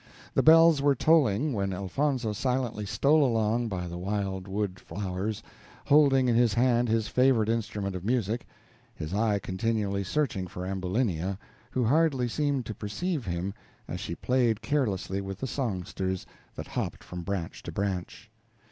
[0.33, 5.43] The bells were tolling when Elfonzo silently stole along by the wild wood flowers,
[5.85, 8.47] holding in his hand his favorite instrument of music
[8.95, 11.37] his eye continually searching for Ambulinia,
[11.69, 13.53] who hardly seemed to perceive him,
[13.87, 16.25] as she played carelessly with the songsters
[16.55, 18.31] that hopped from branch to branch.